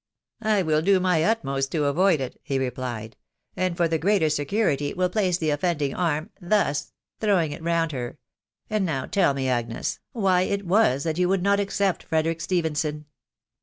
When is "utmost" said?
1.23-1.71